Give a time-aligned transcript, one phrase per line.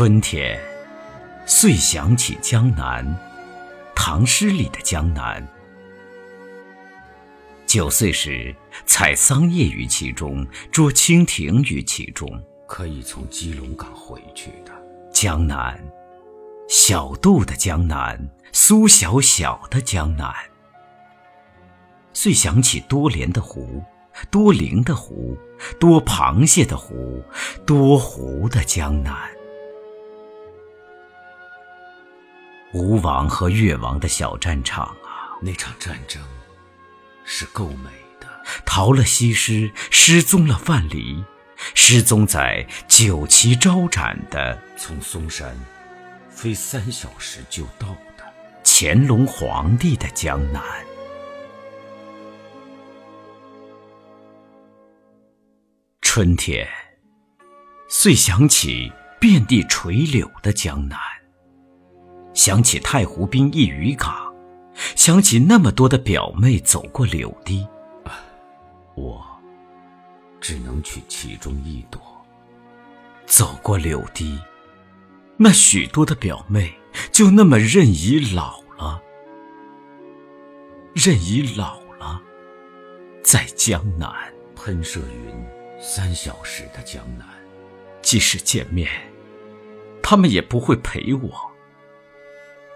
[0.00, 0.58] 春天，
[1.44, 3.04] 遂想起江南，
[3.94, 5.46] 唐诗里的江南。
[7.66, 12.26] 九岁时，采桑叶于其中，捉蜻蜓于其中。
[12.66, 14.72] 可以从基隆港回去的
[15.12, 15.78] 江南，
[16.66, 20.32] 小杜的江南，苏小小的江南。
[22.14, 23.84] 遂想起多莲的湖，
[24.30, 25.36] 多灵的湖，
[25.78, 27.22] 多螃蟹的湖，
[27.66, 29.14] 多湖的江南。
[32.72, 36.22] 吴王和越王的小战场啊，那场战争
[37.24, 38.28] 是够美的。
[38.64, 41.24] 逃了西施，失踪了范蠡，
[41.74, 45.54] 失踪在酒旗招展的从嵩山
[46.28, 48.24] 飞三小时就到的
[48.64, 50.62] 乾隆皇帝的江南。
[56.00, 56.68] 春天，
[57.88, 60.98] 遂想起遍地垂柳的江南，
[62.40, 64.34] 想起太湖滨一渔港，
[64.96, 67.68] 想起那么多的表妹走过柳堤，
[68.94, 69.22] 我
[70.40, 72.00] 只能取其中一朵。
[73.26, 74.40] 走过柳堤，
[75.36, 76.72] 那许多的表妹
[77.12, 79.02] 就那么任已老了，
[80.94, 82.22] 任已老了，
[83.22, 84.10] 在江南
[84.56, 85.44] 喷射云。
[85.78, 87.28] 三小时的江南，
[88.00, 88.88] 即使见面，
[90.02, 91.49] 他们也不会陪我，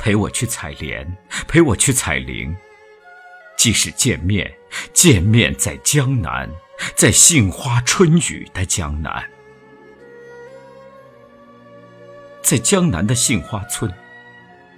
[0.00, 1.06] 陪我去采莲，
[1.46, 2.56] 陪我去采菱。
[3.58, 4.50] 即使见面，
[4.94, 6.50] 见面在江南，
[6.96, 9.30] 在杏花春雨的江南，
[12.40, 13.92] 在江南的杏花村。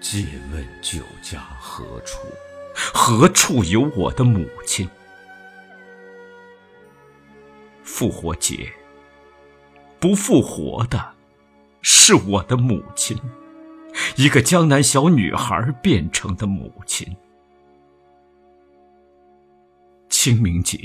[0.00, 2.18] 借问酒家何处？
[2.74, 4.90] 何处有我的母亲？
[7.84, 8.72] 复活节，
[10.00, 11.14] 不复活的
[11.80, 13.16] 是我的母亲，
[14.16, 17.16] 一个江南小女孩变成的母亲。
[20.08, 20.78] 清明节，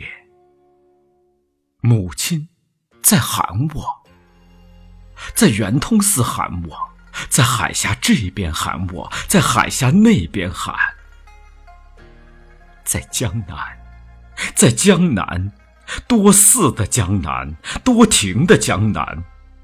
[1.82, 2.48] 母亲
[3.02, 4.04] 在喊我，
[5.36, 6.90] 在圆通寺喊我，
[7.30, 10.76] 在海峡这边喊我，在海峡那边喊，
[12.84, 13.58] 在江南，
[14.56, 15.52] 在江南。
[16.06, 19.24] 多寺的江南，多亭的江南，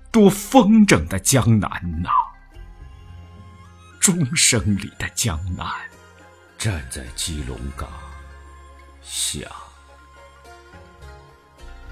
[0.10, 1.70] 多风筝的江南
[2.02, 2.10] 呐！
[4.04, 5.66] 钟声里的江南，
[6.58, 7.90] 站在基隆港，
[9.02, 9.50] 想，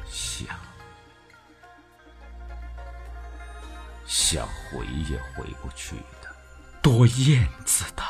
[0.10, 0.46] 想，
[4.06, 6.36] 想回也回不去的，
[6.82, 8.04] 多燕子的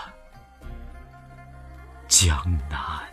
[2.07, 3.07] 江南。